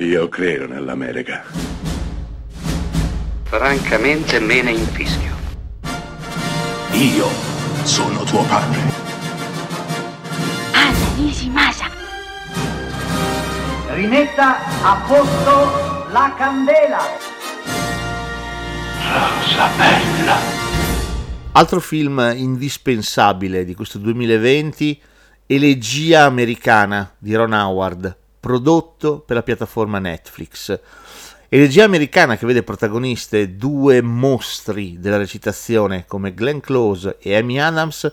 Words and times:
Io 0.00 0.28
credo 0.28 0.68
nell'America. 0.68 1.42
Francamente 3.42 4.38
me 4.38 4.62
ne 4.62 4.70
infischio. 4.70 5.34
Io 6.92 7.26
sono 7.82 8.22
tuo 8.22 8.44
padre. 8.44 8.78
Anna 10.70 11.14
Nishimasa. 11.16 11.90
Rimetta 13.88 14.58
a 14.84 15.04
posto 15.04 16.06
la 16.12 16.32
candela. 16.38 17.00
Rosa 19.02 19.68
bella. 19.76 20.36
Altro 21.50 21.80
film 21.80 22.34
indispensabile 22.36 23.64
di 23.64 23.74
questo 23.74 23.98
2020, 23.98 25.02
Elegia 25.44 26.22
americana 26.22 27.12
di 27.18 27.34
Ron 27.34 27.52
Howard, 27.52 28.16
prodotto 28.38 29.20
per 29.20 29.36
la 29.36 29.42
piattaforma 29.42 29.98
Netflix. 29.98 30.78
Elegia 31.48 31.84
americana 31.84 32.36
che 32.36 32.46
vede 32.46 32.62
protagoniste 32.62 33.56
due 33.56 34.02
mostri 34.02 34.98
della 35.00 35.16
recitazione 35.16 36.04
come 36.06 36.34
Glenn 36.34 36.58
Close 36.58 37.16
e 37.20 37.36
Amy 37.36 37.58
Adams 37.58 38.12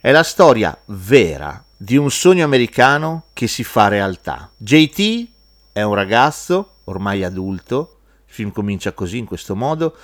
è 0.00 0.12
la 0.12 0.22
storia 0.22 0.76
vera 0.86 1.64
di 1.76 1.96
un 1.96 2.10
sogno 2.10 2.44
americano 2.44 3.24
che 3.32 3.48
si 3.48 3.64
fa 3.64 3.88
realtà. 3.88 4.50
JT 4.56 5.28
è 5.72 5.82
un 5.82 5.94
ragazzo 5.94 6.74
ormai 6.84 7.24
adulto, 7.24 7.98
il 8.26 8.32
film 8.32 8.52
comincia 8.52 8.92
così 8.92 9.18
in 9.18 9.26
questo 9.26 9.56
modo, 9.56 9.96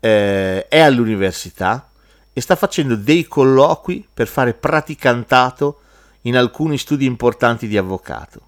eh, 0.00 0.68
è 0.68 0.80
all'università 0.80 1.90
e 2.32 2.40
sta 2.40 2.56
facendo 2.56 2.94
dei 2.94 3.26
colloqui 3.26 4.06
per 4.12 4.28
fare 4.28 4.54
praticantato 4.54 5.80
in 6.22 6.36
alcuni 6.36 6.78
studi 6.78 7.04
importanti 7.04 7.66
di 7.66 7.76
avvocato. 7.76 8.47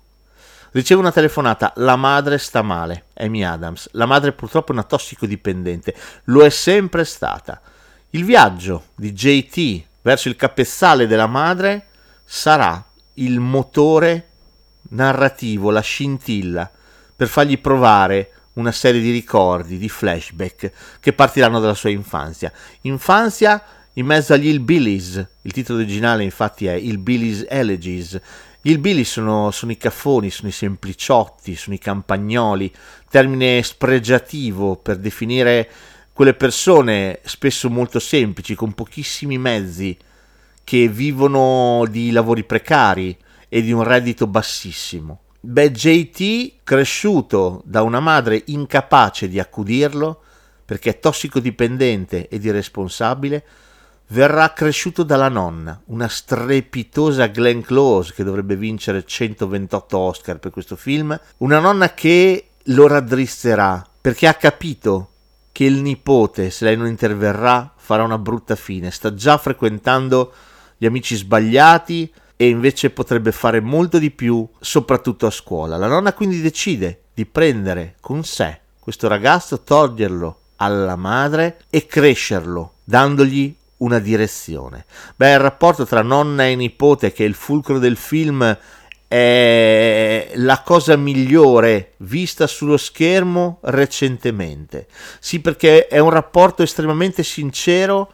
Riceve 0.73 1.01
una 1.01 1.11
telefonata, 1.11 1.73
la 1.77 1.97
madre 1.97 2.39
sta 2.39 2.63
male, 2.63 3.07
Amy 3.15 3.43
Adams. 3.43 3.89
La 3.93 4.07
madre 4.07 4.33
purtroppo 4.33 4.71
è 4.71 4.75
una 4.75 4.85
tossicodipendente, 4.85 5.95
lo 6.25 6.45
è 6.45 6.51
sempre 6.51 7.05
stata. 7.05 7.61
Il 8.11 8.25
viaggio 8.25 8.85
di 8.95 9.13
JT 9.13 9.85
verso 10.03 10.29
il 10.29 10.37
capezzale 10.37 11.07
della 11.07 11.27
madre 11.27 11.87
sarà 12.25 12.85
il 13.15 13.41
motore 13.41 14.29
narrativo, 14.91 15.71
la 15.71 15.81
scintilla, 15.81 16.71
per 17.17 17.27
fargli 17.27 17.59
provare 17.59 18.33
una 18.55 18.73
serie 18.73 19.01
di 19.01 19.11
ricordi, 19.11 19.77
di 19.77 19.89
flashback 19.89 20.73
che 21.01 21.13
partiranno 21.13 21.61
dalla 21.61 21.75
sua 21.75 21.91
infanzia. 21.91 22.53
Infanzia 22.83 23.63
in 23.95 24.07
mezzo 24.07 24.33
agli 24.33 24.47
Hillbillies, 24.47 25.27
il 25.43 25.53
titolo 25.53 25.81
originale 25.81 26.23
infatti 26.23 26.67
è 26.67 26.75
Hillbillies 26.75 27.45
Elegies, 27.49 28.21
gli 28.63 28.73
hillbilly 28.73 29.05
sono, 29.05 29.51
sono, 29.51 29.73
i 29.73 29.79
caffoni, 29.79 30.31
sono 30.31 30.49
i 30.49 30.53
sempliciotti, 30.53 31.57
sono 31.57 31.75
i 31.75 31.79
campagnoli, 31.79 32.71
termine 33.09 33.63
spregiativo 33.63 34.77
per 34.77 34.99
definire 34.99 35.69
quelle 36.13 36.35
persone 36.35 37.21
spesso 37.25 37.71
molto 37.71 37.99
semplici, 37.99 38.55
con 38.55 38.75
pochissimi 38.75 39.39
mezzi, 39.39 39.97
che 40.63 40.89
vivono 40.89 41.87
di 41.89 42.11
lavori 42.11 42.45
precari 42.45 43.17
e 43.49 43.63
di 43.63 43.73
un 43.73 43.83
reddito 43.83 44.27
bassissimo. 44.27 45.21
Beh, 45.41 45.71
JT, 45.71 46.57
cresciuto 46.63 47.63
da 47.65 47.81
una 47.81 48.01
madre 48.01 48.43
incapace 48.49 49.27
di 49.27 49.41
accudirlo, 49.41 50.23
perché 50.67 50.91
è 50.91 50.99
tossicodipendente 51.01 52.29
ed 52.29 52.45
irresponsabile, 52.45 53.43
verrà 54.11 54.53
cresciuto 54.53 55.03
dalla 55.03 55.29
nonna, 55.29 55.81
una 55.87 56.09
strepitosa 56.09 57.29
Glenn 57.29 57.61
Close 57.61 58.13
che 58.15 58.25
dovrebbe 58.25 58.57
vincere 58.57 59.05
128 59.05 59.99
Oscar 59.99 60.39
per 60.39 60.51
questo 60.51 60.77
film, 60.77 61.19
una 61.39 61.59
nonna 61.59 61.95
che 61.95 62.47
lo 62.65 62.87
raddrizzerà 62.87 63.87
perché 64.01 64.27
ha 64.27 64.35
capito 64.35 65.09
che 65.53 65.65
il 65.65 65.83
nipote, 65.83 66.51
se 66.51 66.65
lei 66.65 66.77
non 66.77 66.87
interverrà, 66.87 67.73
farà 67.77 68.03
una 68.03 68.19
brutta 68.19 68.57
fine, 68.57 68.91
sta 68.91 69.15
già 69.15 69.37
frequentando 69.37 70.33
gli 70.77 70.87
amici 70.87 71.17
sbagliati 71.17 72.13
e 72.37 72.49
invece 72.49 72.91
potrebbe 72.91 73.33
fare 73.33 73.61
molto 73.61 73.99
di 73.99 74.11
più, 74.11 74.49
soprattutto 74.59 75.27
a 75.27 75.31
scuola. 75.31 75.77
La 75.77 75.89
nonna 75.89 76.15
quindi 76.15 76.41
decide 76.41 77.03
di 77.13 77.27
prendere 77.27 77.97
con 78.01 78.25
sé 78.25 78.61
questo 78.79 79.09
ragazzo, 79.09 79.61
toglierlo 79.61 80.39
alla 80.57 80.97
madre 80.97 81.61
e 81.69 81.87
crescerlo, 81.87 82.75
dandogli 82.83 83.55
una 83.81 83.99
direzione. 83.99 84.85
Beh, 85.17 85.33
il 85.33 85.39
rapporto 85.39 85.85
tra 85.85 86.03
nonna 86.03 86.47
e 86.47 86.55
nipote, 86.55 87.13
che 87.13 87.25
è 87.25 87.27
il 87.27 87.35
fulcro 87.35 87.79
del 87.79 87.97
film, 87.97 88.57
è 89.07 90.31
la 90.35 90.63
cosa 90.63 90.95
migliore 90.97 91.95
vista 91.99 92.47
sullo 92.47 92.77
schermo 92.77 93.59
recentemente. 93.63 94.87
Sì, 95.19 95.41
perché 95.41 95.89
è 95.89 95.99
un 95.99 96.11
rapporto 96.11 96.63
estremamente 96.63 97.23
sincero, 97.23 98.13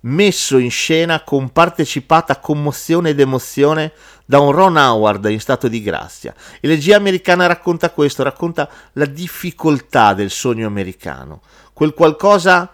messo 0.00 0.58
in 0.58 0.70
scena 0.70 1.22
con 1.22 1.50
partecipata 1.50 2.38
commozione 2.38 3.10
ed 3.10 3.20
emozione 3.20 3.92
da 4.26 4.38
un 4.38 4.52
Ron 4.52 4.76
Howard 4.76 5.24
in 5.30 5.40
stato 5.40 5.68
di 5.68 5.80
grazia. 5.80 6.34
E 6.60 6.68
l'egia 6.68 6.96
americana 6.96 7.46
racconta 7.46 7.90
questo, 7.90 8.22
racconta 8.22 8.68
la 8.92 9.06
difficoltà 9.06 10.12
del 10.12 10.30
sogno 10.30 10.66
americano, 10.66 11.40
quel 11.72 11.94
qualcosa 11.94 12.70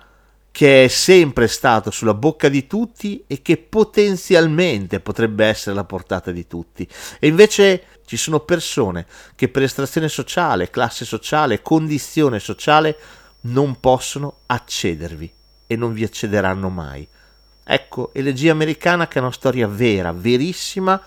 che 0.60 0.84
è 0.84 0.88
sempre 0.88 1.48
stato 1.48 1.90
sulla 1.90 2.12
bocca 2.12 2.50
di 2.50 2.66
tutti 2.66 3.24
e 3.26 3.40
che 3.40 3.56
potenzialmente 3.56 5.00
potrebbe 5.00 5.46
essere 5.46 5.70
alla 5.70 5.84
portata 5.84 6.32
di 6.32 6.46
tutti. 6.46 6.86
E 7.18 7.28
invece 7.28 7.84
ci 8.04 8.18
sono 8.18 8.40
persone 8.40 9.06
che 9.36 9.48
per 9.48 9.62
estrazione 9.62 10.10
sociale, 10.10 10.68
classe 10.68 11.06
sociale, 11.06 11.62
condizione 11.62 12.40
sociale 12.40 12.98
non 13.44 13.80
possono 13.80 14.40
accedervi 14.44 15.32
e 15.66 15.76
non 15.76 15.94
vi 15.94 16.04
accederanno 16.04 16.68
mai. 16.68 17.08
Ecco, 17.64 18.10
Elegia 18.12 18.52
americana 18.52 19.08
che 19.08 19.18
è 19.18 19.22
una 19.22 19.32
storia 19.32 19.66
vera, 19.66 20.12
verissima, 20.12 21.02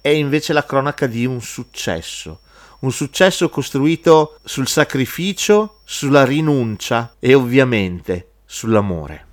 è 0.00 0.08
invece 0.08 0.52
la 0.52 0.64
cronaca 0.64 1.06
di 1.06 1.24
un 1.26 1.40
successo. 1.40 2.40
Un 2.80 2.90
successo 2.90 3.50
costruito 3.50 4.40
sul 4.42 4.66
sacrificio, 4.66 5.78
sulla 5.84 6.24
rinuncia 6.24 7.14
e 7.20 7.34
ovviamente 7.34 8.29
sull'amore. 8.52 9.29